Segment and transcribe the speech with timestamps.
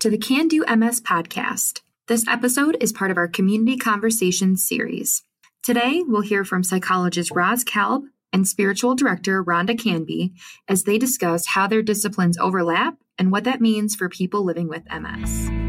[0.00, 1.82] to the Can Do MS podcast.
[2.08, 5.22] This episode is part of our Community Conversations series.
[5.62, 10.32] Today, we'll hear from psychologist Roz Kalb and spiritual director Rhonda Canby
[10.66, 14.84] as they discuss how their disciplines overlap and what that means for people living with
[14.90, 15.59] MS.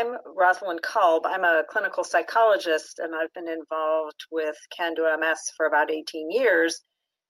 [0.00, 1.26] I'm Rosalind Kalb.
[1.26, 6.30] I'm a clinical psychologist and I've been involved with Can Do MS for about 18
[6.30, 6.80] years.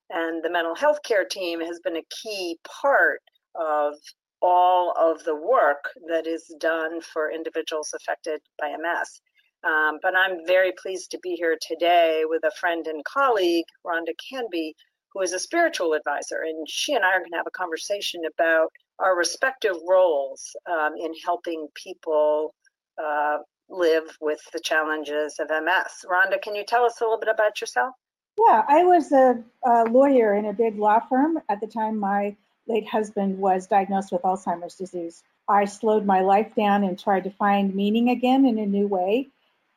[0.08, 3.22] And the mental health care team has been a key part
[3.56, 3.94] of
[4.40, 9.20] all of the work that is done for individuals affected by MS.
[9.64, 14.14] Um, but I'm very pleased to be here today with a friend and colleague, Rhonda
[14.30, 14.76] Canby,
[15.12, 16.42] who is a spiritual advisor.
[16.46, 18.68] And she and I are going to have a conversation about
[19.00, 22.54] our respective roles um, in helping people
[23.02, 26.04] uh, live with the challenges of MS.
[26.10, 27.94] Rhonda, can you tell us a little bit about yourself?
[28.38, 32.36] Yeah, I was a, a lawyer in a big law firm at the time my
[32.66, 35.22] late husband was diagnosed with Alzheimer's disease.
[35.48, 39.28] I slowed my life down and tried to find meaning again in a new way.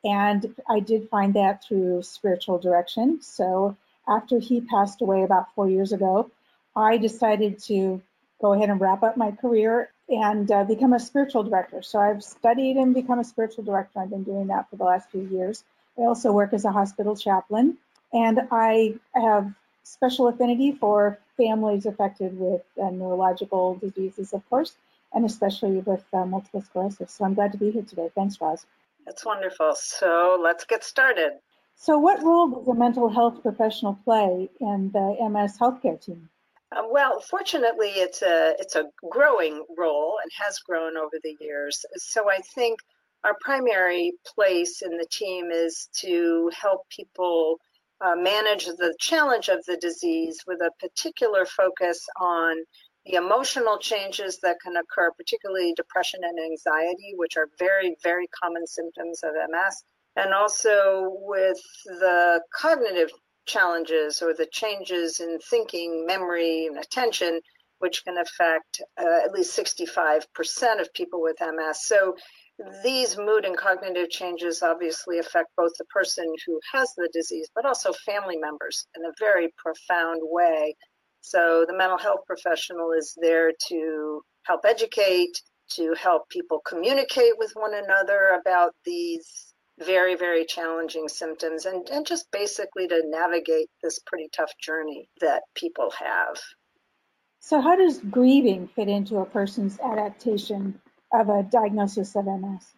[0.03, 3.21] And I did find that through spiritual direction.
[3.21, 3.75] So
[4.07, 6.29] after he passed away about four years ago,
[6.75, 8.01] I decided to
[8.41, 11.81] go ahead and wrap up my career and uh, become a spiritual director.
[11.81, 13.99] So I've studied and become a spiritual director.
[13.99, 15.63] I've been doing that for the last few years.
[15.97, 17.77] I also work as a hospital chaplain,
[18.11, 19.53] and I have
[19.83, 24.75] special affinity for families affected with uh, neurological diseases, of course,
[25.13, 27.11] and especially with uh, multiple sclerosis.
[27.11, 28.09] So I'm glad to be here today.
[28.15, 28.65] Thanks, Roz.
[29.05, 29.73] That's wonderful.
[29.75, 31.33] So let's get started.
[31.75, 36.29] So, what role does a mental health professional play in the MS healthcare team?
[36.75, 41.85] Uh, well, fortunately, it's a it's a growing role and has grown over the years.
[41.97, 42.79] So I think
[43.23, 47.59] our primary place in the team is to help people
[48.01, 52.57] uh, manage the challenge of the disease with a particular focus on
[53.05, 58.65] the emotional changes that can occur, particularly depression and anxiety, which are very, very common
[58.65, 59.83] symptoms of MS,
[60.15, 63.11] and also with the cognitive
[63.45, 67.39] challenges or the changes in thinking, memory, and attention,
[67.79, 71.85] which can affect uh, at least 65% of people with MS.
[71.85, 72.15] So
[72.83, 77.65] these mood and cognitive changes obviously affect both the person who has the disease, but
[77.65, 80.75] also family members in a very profound way.
[81.21, 87.51] So the mental health professional is there to help educate, to help people communicate with
[87.55, 93.99] one another about these very, very challenging symptoms and, and just basically to navigate this
[94.05, 96.37] pretty tough journey that people have.
[97.39, 100.79] So, how does grieving fit into a person's adaptation
[101.11, 102.73] of a diagnosis of MS?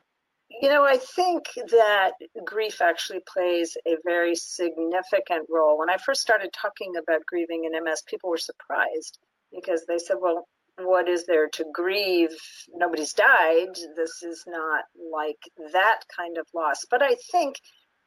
[0.61, 2.13] You know, I think that
[2.45, 5.77] grief actually plays a very significant role.
[5.77, 9.19] When I first started talking about grieving in MS, people were surprised
[9.51, 10.47] because they said, well,
[10.78, 12.36] what is there to grieve?
[12.74, 13.75] Nobody's died.
[13.96, 15.40] This is not like
[15.74, 16.86] that kind of loss.
[16.90, 17.56] But I think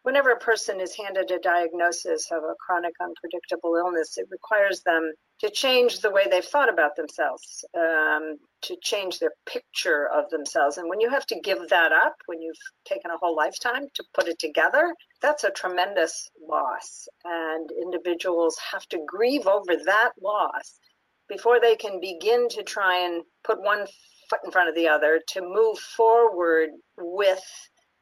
[0.02, 5.12] whenever a person is handed a diagnosis of a chronic unpredictable illness, it requires them
[5.40, 10.78] to change the way they've thought about themselves, um, to change their picture of themselves.
[10.78, 14.04] And when you have to give that up, when you've taken a whole lifetime to
[14.14, 17.06] put it together, that's a tremendous loss.
[17.24, 20.78] And individuals have to grieve over that loss
[21.28, 23.86] before they can begin to try and put one
[24.30, 27.42] foot in front of the other to move forward with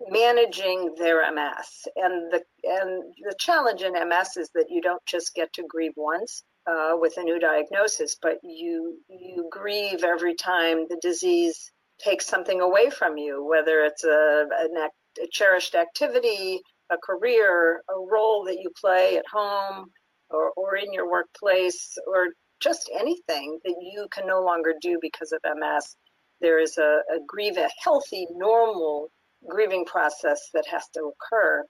[0.09, 1.86] managing their MS.
[1.97, 5.94] And the and the challenge in MS is that you don't just get to grieve
[5.97, 12.26] once uh, with a new diagnosis, but you you grieve every time the disease takes
[12.26, 16.60] something away from you, whether it's a, a, a cherished activity,
[16.91, 19.86] a career, a role that you play at home
[20.28, 22.28] or, or in your workplace, or
[22.61, 25.97] just anything that you can no longer do because of MS.
[26.41, 29.10] There is a, a grieve, a healthy, normal
[29.48, 31.65] grieving process that has to occur.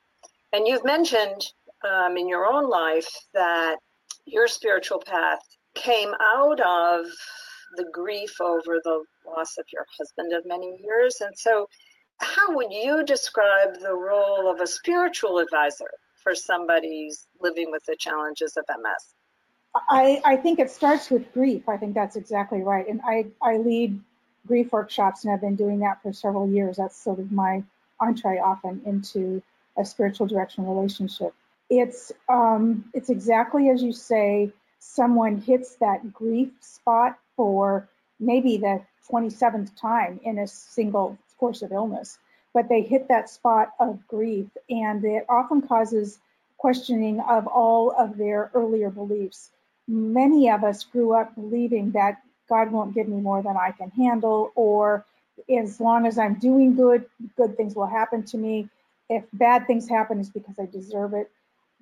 [0.52, 1.46] And you've mentioned
[1.88, 3.76] um, in your own life that
[4.24, 5.40] your spiritual path
[5.74, 7.06] came out of
[7.76, 11.20] the grief over the loss of your husband of many years.
[11.20, 11.68] And so,
[12.18, 15.90] how would you describe the role of a spiritual advisor
[16.22, 17.10] for somebody
[17.40, 19.15] living with the challenges of MS?
[19.88, 21.68] I, I think it starts with grief.
[21.68, 22.86] I think that's exactly right.
[22.88, 24.00] And I, I lead
[24.46, 26.76] grief workshops and I've been doing that for several years.
[26.76, 27.62] That's sort of my
[28.00, 29.42] entree often into
[29.76, 31.34] a spiritual direction relationship.
[31.68, 34.52] It's um, it's exactly as you say.
[34.78, 37.88] Someone hits that grief spot for
[38.20, 38.80] maybe the
[39.10, 42.18] 27th time in a single course of illness,
[42.54, 46.20] but they hit that spot of grief, and it often causes
[46.56, 49.50] questioning of all of their earlier beliefs.
[49.88, 53.90] Many of us grew up believing that God won't give me more than I can
[53.90, 55.04] handle, or
[55.48, 57.06] as long as I'm doing good,
[57.36, 58.68] good things will happen to me.
[59.08, 61.30] If bad things happen, it's because I deserve it.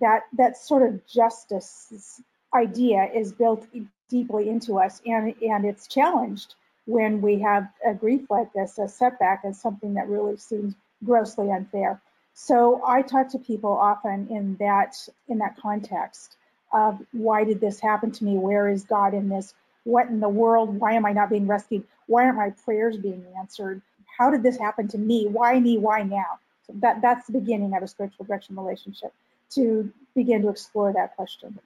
[0.01, 2.21] That that sort of justice
[2.55, 3.67] idea is built
[4.09, 6.55] deeply into us, and and it's challenged
[6.87, 10.75] when we have a grief like this, a setback, as something that really seems
[11.05, 12.01] grossly unfair.
[12.35, 14.97] So I talk to people often in that
[15.29, 16.37] in that context
[16.75, 18.37] of why did this happen to me?
[18.37, 19.55] Where is God in this?
[19.85, 20.79] What in the world?
[20.79, 21.85] Why am I not being rescued?
[22.07, 23.81] Why aren't my prayers being answered?
[24.19, 25.27] How did this happen to me?
[25.27, 25.79] Why me?
[25.79, 26.39] Why now?
[26.67, 29.13] So that that's the beginning of a spiritual direction relationship
[29.51, 31.59] to begin to explore that question.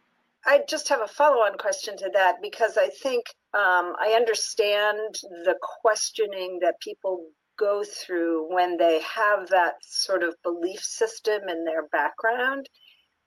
[0.47, 5.15] I just have a follow-on question to that because I think um, I understand
[5.45, 7.27] the questioning that people
[7.59, 12.69] go through when they have that sort of belief system in their background.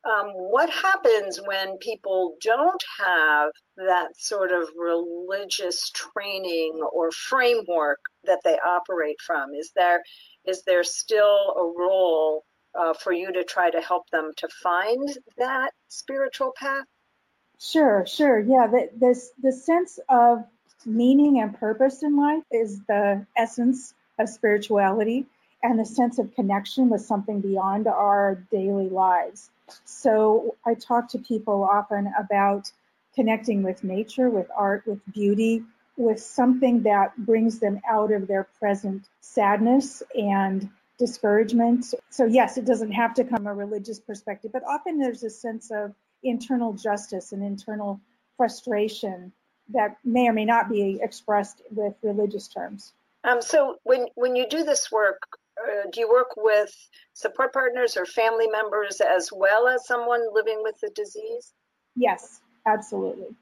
[0.03, 8.39] Um, what happens when people don't have that sort of religious training or framework that
[8.43, 9.53] they operate from?
[9.53, 10.01] Is there
[10.45, 12.43] is there still a role
[12.73, 15.07] uh, for you to try to help them to find
[15.37, 16.85] that spiritual path?
[17.59, 18.39] Sure, sure.
[18.39, 20.43] Yeah, the, this the sense of
[20.83, 25.27] meaning and purpose in life is the essence of spirituality
[25.63, 29.51] and the sense of connection with something beyond our daily lives.
[29.85, 32.71] So I talk to people often about
[33.15, 35.63] connecting with nature, with art, with beauty,
[35.97, 41.93] with something that brings them out of their present sadness and discouragement.
[42.09, 45.71] So yes, it doesn't have to come a religious perspective, but often there's a sense
[45.71, 47.99] of internal justice and internal
[48.37, 49.31] frustration
[49.73, 52.93] that may or may not be expressed with religious terms.
[53.23, 55.21] Um, so when when you do this work,
[55.67, 56.71] uh, do you work with
[57.13, 61.53] support partners or family members as well as someone living with the disease?
[61.95, 63.35] Yes, absolutely.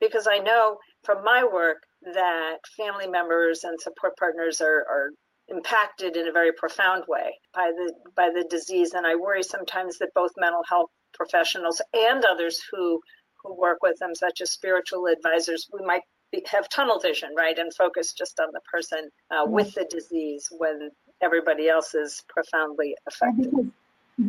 [0.00, 1.78] Because I know from my work
[2.14, 5.10] that family members and support partners are, are
[5.48, 9.98] impacted in a very profound way by the by the disease, and I worry sometimes
[9.98, 13.00] that both mental health professionals and others who
[13.42, 17.58] who work with them, such as spiritual advisors, we might be, have tunnel vision, right,
[17.58, 20.90] and focus just on the person uh, with the disease when
[21.22, 23.72] everybody else is profoundly affected.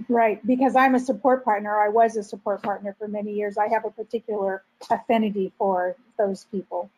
[0.08, 1.78] Right, because I'm a support partner.
[1.78, 3.58] I was a support partner for many years.
[3.58, 6.90] I have a particular affinity for those people.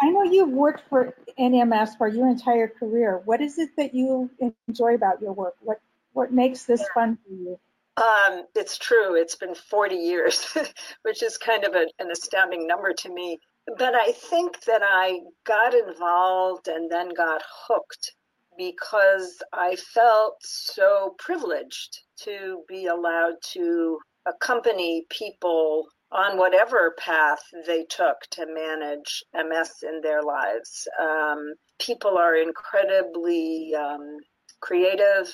[0.00, 3.22] I know you've worked for NMS for your entire career.
[3.24, 4.28] What is it that you
[4.68, 5.54] enjoy about your work?
[5.60, 5.80] What
[6.12, 7.58] what makes this fun for you?
[7.96, 9.14] Um, it's true.
[9.14, 10.56] It's been 40 years,
[11.02, 13.38] which is kind of a, an astounding number to me.
[13.78, 18.12] But I think that I got involved and then got hooked
[18.58, 27.84] because I felt so privileged to be allowed to accompany people on whatever path they
[27.84, 30.86] took to manage MS in their lives.
[31.00, 34.18] Um, people are incredibly um,
[34.60, 35.32] creative,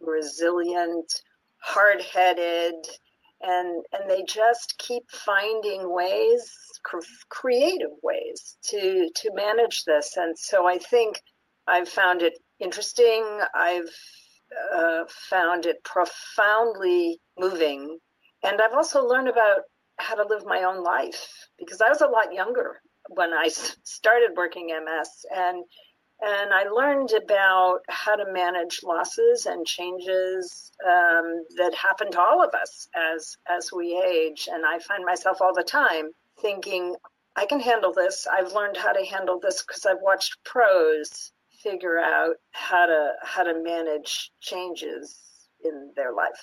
[0.00, 1.12] resilient,
[1.62, 2.74] hard headed,
[3.42, 6.50] and and they just keep finding ways,
[7.28, 10.16] creative ways to to manage this.
[10.16, 11.20] And so I think
[11.66, 13.40] I've found it interesting.
[13.54, 13.90] I've
[14.74, 17.98] uh, found it profoundly moving,
[18.42, 19.62] and I've also learned about
[19.98, 24.36] how to live my own life because I was a lot younger when I started
[24.36, 25.64] working MS and
[26.22, 32.42] and I learned about how to manage losses and changes um, that happen to all
[32.42, 34.48] of us as as we age.
[34.50, 36.96] And I find myself all the time thinking,
[37.36, 38.26] I can handle this.
[38.26, 41.32] I've learned how to handle this because I've watched pros
[41.62, 45.18] figure out how to how to manage changes
[45.64, 46.40] in their life.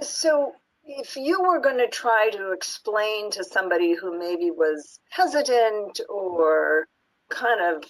[0.00, 0.52] So
[0.84, 6.88] if you were going to try to explain to somebody who maybe was hesitant or
[7.30, 7.84] kind of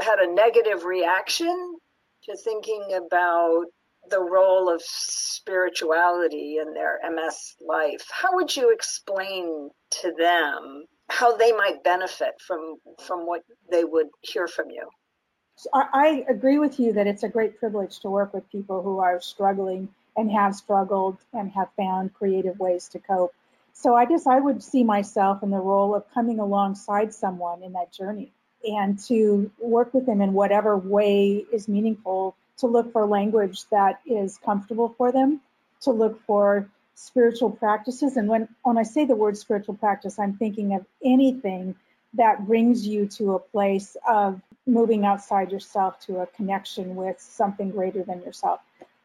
[0.00, 1.76] had a negative reaction
[2.24, 3.64] to thinking about
[4.08, 11.36] the role of spirituality in their MS life, how would you explain to them how
[11.36, 14.88] they might benefit from from what they would hear from you?
[15.72, 19.20] I agree with you that it's a great privilege to work with people who are
[19.20, 23.34] struggling and have struggled and have found creative ways to cope.
[23.72, 27.72] So I guess I would see myself in the role of coming alongside someone in
[27.72, 28.32] that journey
[28.64, 34.00] and to work with them in whatever way is meaningful, to look for language that
[34.06, 35.40] is comfortable for them,
[35.82, 38.16] to look for spiritual practices.
[38.16, 41.74] And when, when I say the word spiritual practice, I'm thinking of anything
[42.14, 47.70] that brings you to a place of moving outside yourself to a connection with something
[47.70, 48.60] greater than yourself.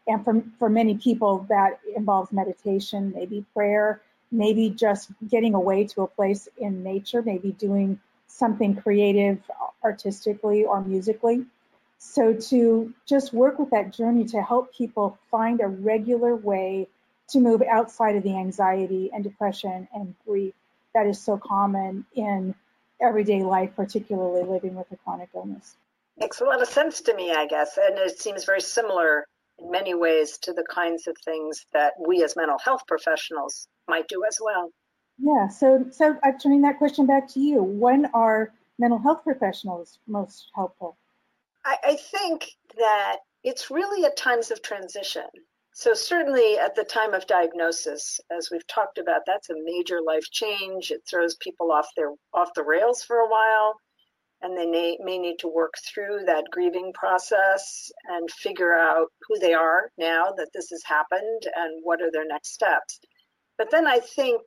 [0.08, 4.01] And for, for many people, that involves meditation, maybe prayer,
[4.32, 9.39] maybe just getting away to a place in nature, maybe doing something creative
[9.84, 11.46] artistically or musically.
[12.00, 16.88] So to just work with that journey to help people find a regular way
[17.30, 20.53] to move outside of the anxiety and depression and grief
[20.94, 22.56] that is so common in
[23.01, 25.75] everyday life, particularly living with a chronic illness.
[26.17, 27.77] Makes a lot of sense to me, I guess.
[27.77, 29.25] And it seems very similar
[29.60, 34.08] in many ways to the kinds of things that we as mental health professionals might
[34.08, 34.72] do as well.
[35.17, 37.62] Yeah, so so I'm turning that question back to you.
[37.62, 40.98] When are mental health professionals most helpful?
[41.63, 45.27] I, I think that it's really at times of transition.
[45.81, 50.29] So certainly at the time of diagnosis, as we've talked about, that's a major life
[50.31, 50.91] change.
[50.91, 53.73] It throws people off their off the rails for a while,
[54.43, 59.39] and they may, may need to work through that grieving process and figure out who
[59.39, 63.00] they are now that this has happened and what are their next steps.
[63.57, 64.39] But then I think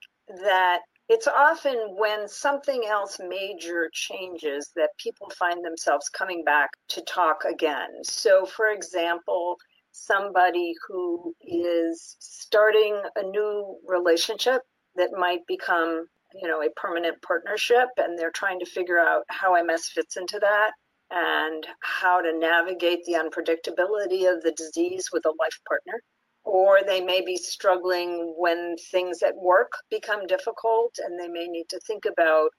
[0.44, 7.02] that it's often when something else major changes that people find themselves coming back to
[7.02, 8.04] talk again.
[8.04, 9.56] So, for example,
[9.94, 14.62] somebody who is starting a new relationship
[14.96, 19.54] that might become you know a permanent partnership and they're trying to figure out how
[19.62, 20.72] ms fits into that
[21.10, 26.02] and how to navigate the unpredictability of the disease with a life partner.
[26.44, 31.66] Or they may be struggling when things at work become difficult and they may need
[31.70, 32.50] to think about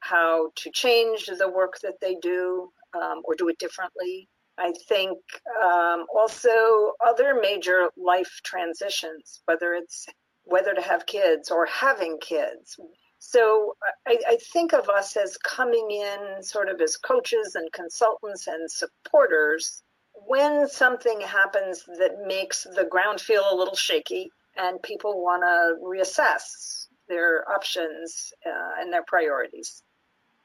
[0.00, 4.28] how to change the work that they do um, or do it differently
[4.60, 5.18] I think
[5.64, 10.06] um, also other major life transitions, whether it's
[10.44, 12.78] whether to have kids or having kids.
[13.18, 13.76] So
[14.06, 18.70] I, I, think of us as coming in sort of as coaches and consultants and
[18.70, 19.82] supporters
[20.26, 25.76] when something happens that makes the ground feel a little shaky and people want to
[25.84, 29.82] reassess their options uh, and their priorities.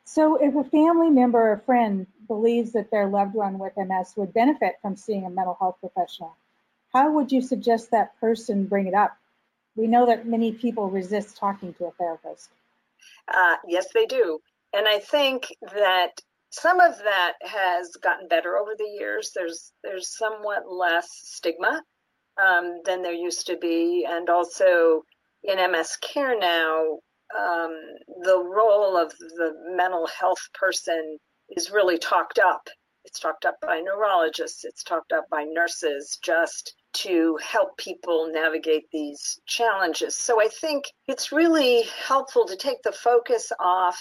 [0.06, 4.34] So, if a family member or friend believes that their loved one with MS would
[4.34, 6.36] benefit from seeing a mental health professional,
[6.94, 9.18] how would you suggest that person bring it up?
[9.76, 12.50] We know that many people resist talking to a therapist.
[13.28, 14.40] Uh, yes, they do.
[14.74, 16.12] And I think that
[16.52, 19.32] some of that has gotten better over the years.
[19.36, 21.82] There's there's somewhat less stigma
[22.42, 25.04] um, than there used to be, and also
[25.44, 27.00] in MS care now,
[27.38, 27.76] um,
[28.22, 31.18] the role of the mental health person
[31.50, 32.68] is really talked up.
[33.04, 38.86] It's talked up by neurologists, it's talked up by nurses just to help people navigate
[38.92, 40.16] these challenges.
[40.16, 44.00] So I think it's really helpful to take the focus off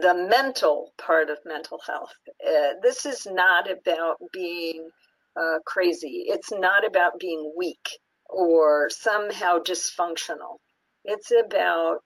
[0.00, 2.12] the mental part of mental health.
[2.46, 4.88] Uh, this is not about being
[5.36, 7.98] uh, crazy, it's not about being weak
[8.28, 10.56] or somehow dysfunctional.
[11.04, 11.98] It's about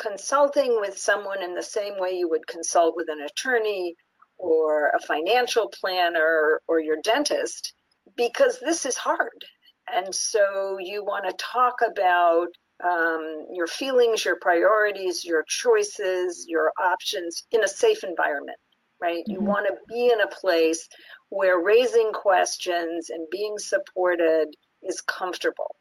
[0.00, 3.94] consulting with someone in the same way you would consult with an attorney
[4.38, 7.74] or a financial planner or your dentist
[8.16, 9.44] because this is hard.
[9.92, 12.48] And so you want to talk about
[12.82, 18.58] um, your feelings, your priorities, your choices, your options in a safe environment,
[19.00, 19.24] right?
[19.28, 19.32] Mm-hmm.
[19.32, 20.88] You want to be in a place
[21.28, 24.46] where raising questions and being supported
[24.82, 25.76] is comfortable.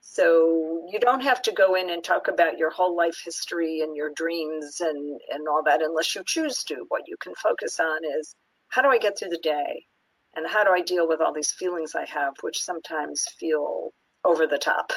[0.00, 3.94] So you don't have to go in and talk about your whole life history and
[3.94, 6.84] your dreams and, and all that unless you choose to.
[6.88, 8.34] What you can focus on is
[8.68, 9.84] how do I get through the day?
[10.34, 13.92] And how do I deal with all these feelings I have, which sometimes feel
[14.24, 14.92] over the top?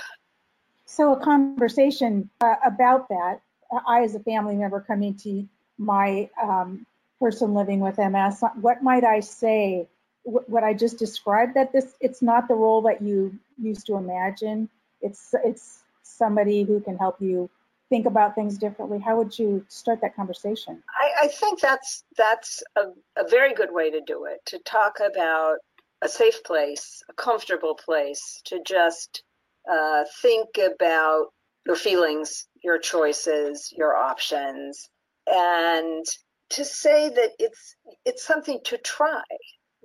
[0.85, 3.41] So, a conversation uh, about that.
[3.87, 5.47] I, as a family member, coming to
[5.79, 6.85] my um,
[7.19, 9.87] person living with MS, what might I say?
[10.23, 14.69] What I just described that this it's not the role that you used to imagine
[15.03, 17.49] it's it's somebody who can help you
[17.89, 18.99] think about things differently.
[18.99, 20.81] How would you start that conversation?
[20.99, 22.85] I, I think that's that's a,
[23.17, 25.57] a very good way to do it to talk about
[26.01, 29.23] a safe place a comfortable place to just
[29.71, 31.27] uh, think about
[31.65, 34.89] your feelings your choices your options
[35.27, 36.05] and
[36.49, 39.23] to say that it's it's something to try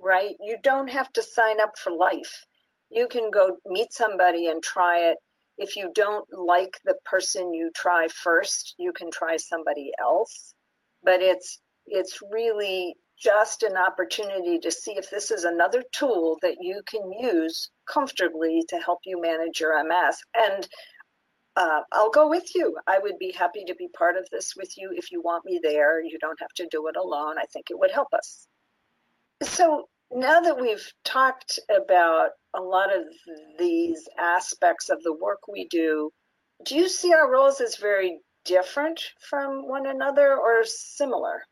[0.01, 0.35] right?
[0.39, 2.45] You don't have to sign up for life
[2.89, 5.17] you can go meet somebody and try it.
[5.57, 10.53] If you don't like the person you try first, you can try somebody else.
[11.03, 16.57] But it's it's really just an opportunity to see if this is another tool that
[16.61, 20.17] you can use comfortably to help you manage your MS.
[20.35, 20.67] And
[21.57, 22.77] uh, I'll go with you.
[22.87, 25.59] I would be happy to be part of this with you if you want me
[25.61, 26.01] there.
[26.01, 27.35] You don't have to do it alone.
[27.37, 28.47] I think it would help us.
[29.41, 33.03] So now that we've talked about a lot of
[33.57, 36.11] these aspects of the work we do,
[36.65, 41.43] do you see our roles as very different from one another or similar?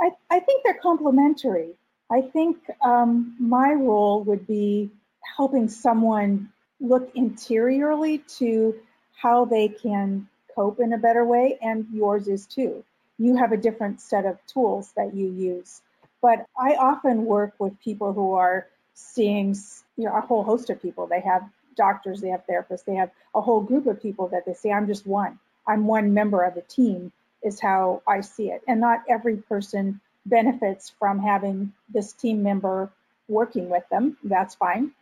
[0.00, 1.74] I, I think they're complementary.
[2.10, 4.90] I think um, my role would be
[5.36, 8.74] helping someone look interiorly to
[9.14, 12.84] how they can cope in a better way, and yours is too.
[13.18, 15.80] You have a different set of tools that you use.
[16.22, 19.56] But I often work with people who are seeing
[19.96, 21.06] you know, a whole host of people.
[21.06, 21.42] They have
[21.76, 24.86] doctors, they have therapists, they have a whole group of people that they say, I'm
[24.86, 25.38] just one.
[25.66, 27.12] I'm one member of a team,
[27.42, 28.62] is how I see it.
[28.68, 32.90] And not every person benefits from having this team member
[33.28, 34.16] working with them.
[34.22, 34.92] That's fine.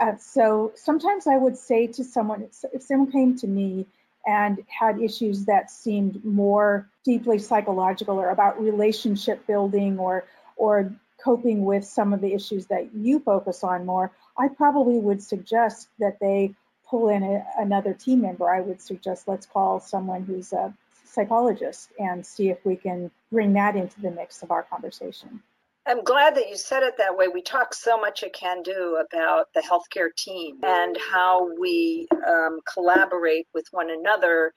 [0.00, 3.86] Uh, so sometimes I would say to someone, if someone came to me
[4.26, 10.24] and had issues that seemed more deeply psychological or about relationship building or
[10.60, 15.22] or coping with some of the issues that you focus on more, I probably would
[15.22, 16.54] suggest that they
[16.86, 18.50] pull in a, another team member.
[18.50, 20.74] I would suggest let's call someone who's a
[21.04, 25.42] psychologist and see if we can bring that into the mix of our conversation.
[25.86, 27.28] I'm glad that you said it that way.
[27.28, 32.60] We talk so much at Can Do about the healthcare team and how we um,
[32.70, 34.52] collaborate with one another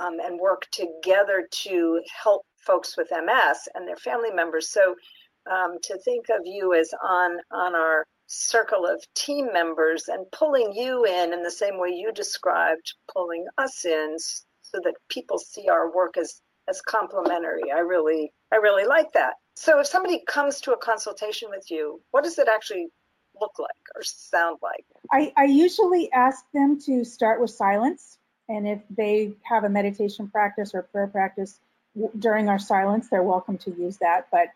[0.00, 4.70] um, and work together to help folks with MS and their family members.
[4.70, 4.94] So
[5.50, 10.72] um, to think of you as on on our circle of team members and pulling
[10.72, 14.16] you in in the same way you described pulling us in
[14.62, 17.70] so that people see our work as as complementary.
[17.72, 19.34] I really I really like that.
[19.56, 22.88] So if somebody comes to a consultation with you, what does it actually
[23.40, 24.84] look like or sound like?
[25.12, 28.18] I, I usually ask them to start with silence.
[28.48, 31.58] And if they have a meditation practice or prayer practice
[32.18, 34.28] during our silence, they're welcome to use that.
[34.30, 34.48] But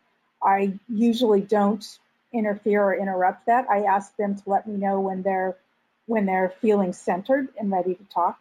[0.43, 1.85] I usually don't
[2.33, 3.69] interfere or interrupt that.
[3.69, 5.57] I ask them to let me know when they're
[6.07, 8.41] when they're feeling centered and ready to talk.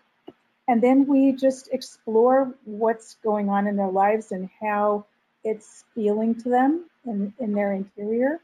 [0.68, 5.06] And then we just explore what's going on in their lives and how
[5.44, 8.40] it's feeling to them in, in their interior.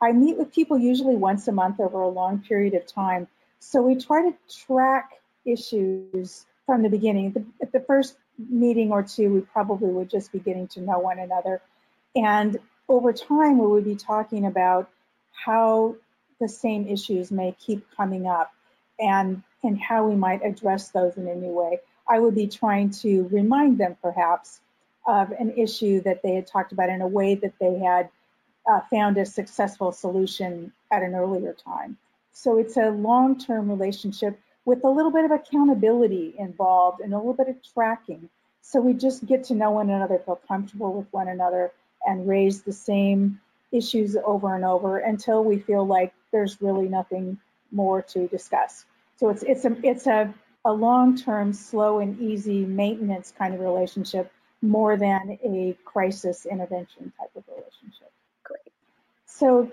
[0.00, 3.28] I meet with people usually once a month over a long period of time.
[3.60, 5.12] So we try to track
[5.44, 7.32] issues from the beginning.
[7.32, 10.98] The, at the first meeting or two, we probably would just be getting to know
[10.98, 11.60] one another.
[12.14, 14.90] And over time, we would be talking about
[15.32, 15.96] how
[16.40, 18.52] the same issues may keep coming up
[18.98, 21.80] and, and how we might address those in a new way.
[22.08, 24.60] I would be trying to remind them perhaps
[25.06, 28.08] of an issue that they had talked about in a way that they had
[28.68, 31.96] uh, found a successful solution at an earlier time.
[32.32, 37.16] So it's a long term relationship with a little bit of accountability involved and a
[37.16, 38.28] little bit of tracking.
[38.60, 41.72] So we just get to know one another, feel comfortable with one another,
[42.04, 43.40] and raise the same
[43.72, 47.38] issues over and over until we feel like there's really nothing
[47.70, 48.84] more to discuss.
[49.18, 54.32] So it's it's a it's a, a long-term, slow and easy maintenance kind of relationship
[54.62, 58.10] more than a crisis intervention type of relationship.
[58.42, 58.72] Great.
[59.26, 59.70] So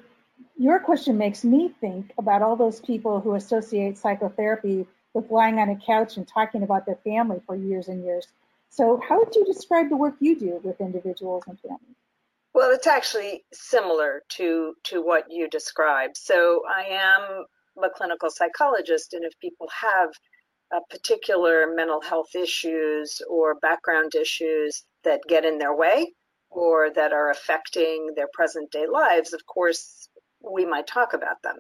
[0.58, 5.70] your question makes me think about all those people who associate psychotherapy with lying on
[5.70, 8.28] a couch and talking about their family for years and years.
[8.70, 11.96] So how would you describe the work you do with individuals and families?
[12.54, 16.18] Well, it's actually similar to to what you described.
[16.18, 17.46] So I am
[17.84, 20.10] a clinical psychologist, and if people have
[20.74, 26.14] uh, particular mental health issues or background issues that get in their way
[26.50, 30.10] or that are affecting their present day lives, of course,
[30.44, 31.58] we might talk about them.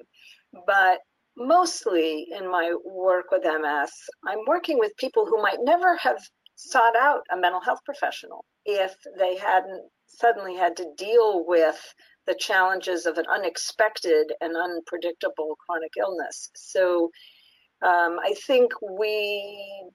[0.65, 0.99] But
[1.37, 3.91] mostly in my work with MS,
[4.27, 6.19] I'm working with people who might never have
[6.55, 11.79] sought out a mental health professional if they hadn't suddenly had to deal with
[12.27, 16.49] the challenges of an unexpected and unpredictable chronic illness.
[16.55, 17.09] So
[17.83, 19.89] um, I think we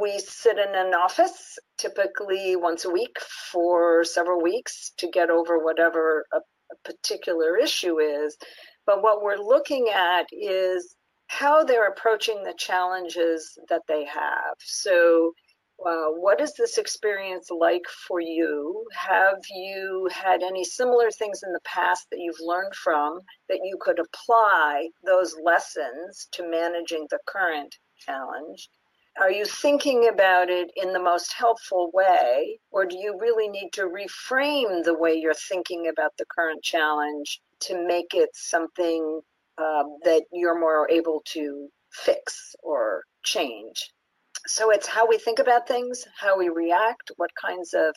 [0.00, 3.18] we sit in an office typically once a week
[3.50, 6.26] for several weeks to get over whatever
[6.84, 8.36] particular issue is.
[8.86, 14.54] But what we're looking at is how they're approaching the challenges that they have.
[14.60, 15.32] So
[15.86, 18.84] uh, what is this experience like for you?
[18.92, 23.78] Have you had any similar things in the past that you've learned from that you
[23.80, 28.68] could apply those lessons to managing the current challenge?
[29.20, 33.70] Are you thinking about it in the most helpful way, or do you really need
[33.72, 39.20] to reframe the way you're thinking about the current challenge to make it something
[39.58, 43.90] uh, that you're more able to fix or change?
[44.46, 47.96] So it's how we think about things, how we react, what kinds of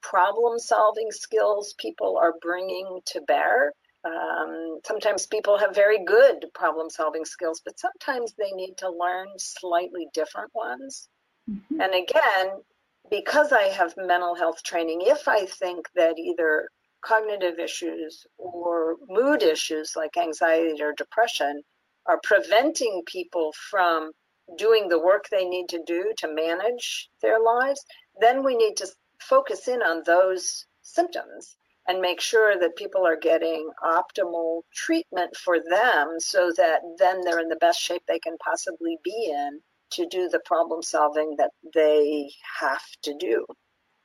[0.00, 3.72] problem solving skills people are bringing to bear
[4.04, 9.28] Um, sometimes people have very good problem solving skills, but sometimes they need to learn
[9.38, 11.08] slightly different ones.
[11.48, 11.80] Mm-hmm.
[11.80, 12.62] And again,
[13.10, 16.68] because I have mental health training, if I think that either
[17.02, 21.62] cognitive issues or mood issues like anxiety or depression
[22.06, 24.12] are preventing people from
[24.56, 27.84] doing the work they need to do to manage their lives,
[28.20, 28.86] then we need to
[29.20, 31.56] focus in on those symptoms
[31.88, 37.40] and make sure that people are getting optimal treatment for them so that then they're
[37.40, 41.50] in the best shape they can possibly be in to do the problem solving that
[41.74, 43.44] they have to do.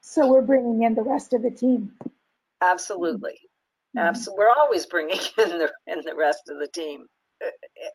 [0.01, 1.91] So we're bringing in the rest of the team.
[2.61, 3.39] Absolutely.
[3.95, 3.99] Mm-hmm.
[3.99, 4.43] Absolutely.
[4.43, 7.05] We're always bringing in the, in the rest of the team.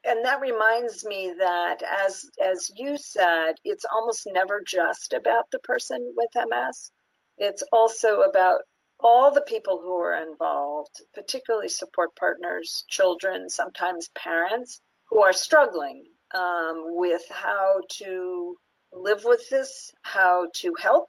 [0.05, 5.59] And that reminds me that as as you said, it's almost never just about the
[5.61, 6.93] person with MS.
[7.39, 8.61] It's also about
[9.03, 16.05] all the people who are involved, particularly support partners, children, sometimes parents, who are struggling
[16.35, 18.57] um, with how to
[18.93, 21.09] live with this, how to help,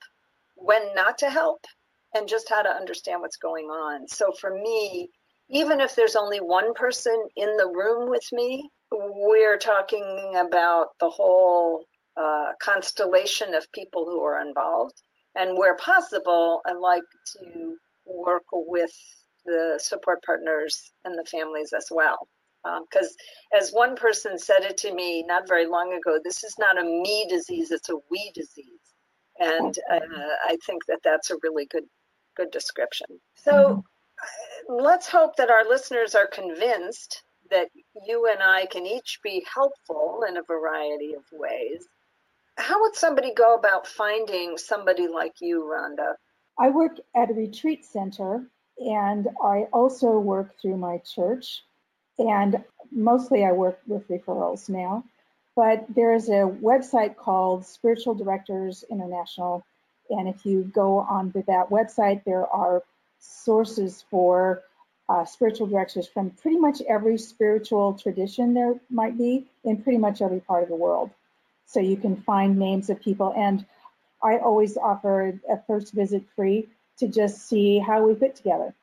[0.55, 1.65] when not to help,
[2.13, 4.07] and just how to understand what's going on.
[4.07, 5.09] So for me,
[5.49, 11.09] even if there's only one person in the room with me, we're talking about the
[11.09, 15.01] whole uh, constellation of people who are involved.
[15.35, 17.01] And where possible, I like
[17.37, 17.75] to
[18.05, 18.91] work with
[19.45, 22.27] the support partners and the families as well.
[22.63, 26.55] Because um, as one person said it to me not very long ago, this is
[26.57, 28.67] not a me disease, it's a we disease.
[29.39, 29.99] And uh,
[30.45, 31.85] I think that that's a really good,
[32.37, 33.07] good description.
[33.35, 34.73] So mm-hmm.
[34.81, 37.67] let's hope that our listeners are convinced that
[38.05, 41.85] you and I can each be helpful in a variety of ways.
[42.57, 46.13] How would somebody go about finding somebody like you, Rhonda?
[46.57, 48.45] I work at a retreat center
[48.77, 51.63] and I also work through my church.
[52.17, 55.03] And mostly I work with referrals now.
[55.55, 59.63] But there is a website called Spiritual Directors International.
[60.09, 62.83] And if you go onto that website, there are
[63.19, 64.63] sources for
[65.09, 70.21] uh, spiritual directors from pretty much every spiritual tradition there might be in pretty much
[70.21, 71.11] every part of the world.
[71.65, 73.33] So you can find names of people.
[73.35, 73.65] And
[74.23, 78.73] I always offer a first visit free to just see how we fit together.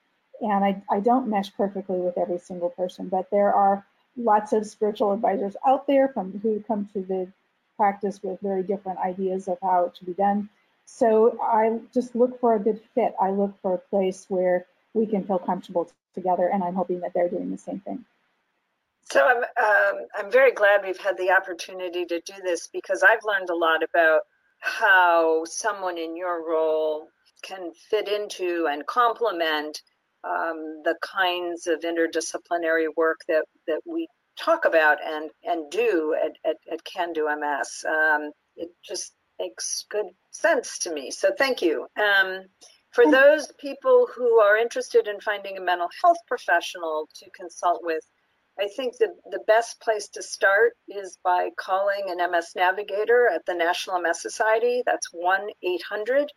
[0.40, 3.84] And I, I don't mesh perfectly with every single person, but there are
[4.16, 7.28] lots of spiritual advisors out there from who come to the
[7.76, 10.48] practice with very different ideas of how it should be done.
[10.84, 13.14] So I just look for a good fit.
[13.20, 17.14] I look for a place where we can feel comfortable together, and I'm hoping that
[17.14, 18.04] they're doing the same thing.
[19.04, 23.24] So I'm um, I'm very glad we've had the opportunity to do this because I've
[23.24, 24.22] learned a lot about
[24.60, 27.08] how someone in your role
[27.42, 29.82] can fit into and complement
[30.24, 34.06] um, the kinds of interdisciplinary work that, that we
[34.38, 37.84] talk about and, and do at, at, at Can Do MS.
[37.88, 41.10] Um, it just makes good sense to me.
[41.10, 41.86] So thank you.
[41.98, 42.44] Um,
[42.92, 48.04] for those people who are interested in finding a mental health professional to consult with,
[48.58, 53.46] I think the, the best place to start is by calling an MS Navigator at
[53.46, 54.82] the National MS Society.
[54.84, 56.30] That's 1 800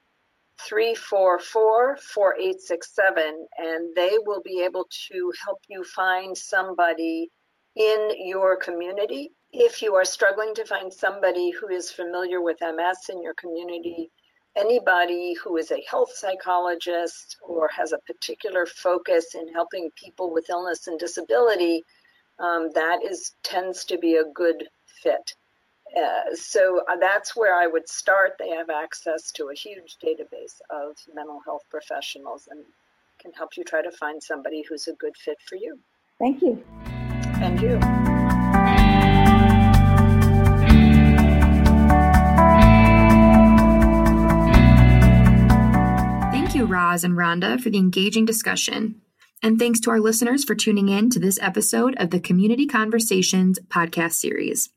[0.62, 7.30] 344 4867, and they will be able to help you find somebody
[7.76, 9.32] in your community.
[9.52, 14.10] If you are struggling to find somebody who is familiar with MS in your community,
[14.56, 20.50] anybody who is a health psychologist or has a particular focus in helping people with
[20.50, 21.84] illness and disability
[22.40, 25.34] um, that is tends to be a good fit.
[25.96, 28.34] Uh, so uh, that's where I would start.
[28.40, 32.64] They have access to a huge database of mental health professionals and
[33.20, 35.78] can help you try to find somebody who's a good fit for you.
[36.20, 36.64] Thank you.
[37.42, 37.80] And you.
[46.32, 49.02] Thank you, Roz and Rhonda, for the engaging discussion.
[49.44, 53.60] And thanks to our listeners for tuning in to this episode of the Community Conversations
[53.68, 54.70] podcast series.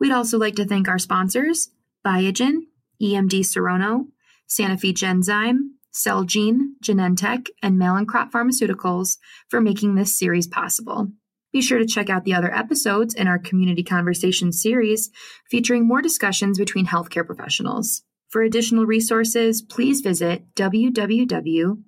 [0.00, 1.68] We'd also like to thank our sponsors,
[2.06, 2.60] Biogen,
[3.02, 4.06] EMD Serono,
[4.48, 9.18] Sanofi Genzyme, Celgene, Genentech, and Mallinckrodt Pharmaceuticals
[9.50, 11.08] for making this series possible.
[11.52, 15.10] Be sure to check out the other episodes in our Community Conversations series
[15.50, 18.02] featuring more discussions between healthcare professionals.
[18.30, 21.84] For additional resources, please visit www.cando.com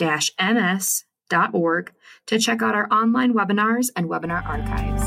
[0.00, 1.92] ms.org
[2.26, 4.99] to check out our online webinars and webinar archives.